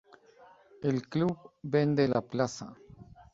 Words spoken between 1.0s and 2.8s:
Club vende la plaza.